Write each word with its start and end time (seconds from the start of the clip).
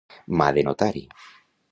Mà 0.41 0.47
de 0.57 0.63
notari. 0.69 1.03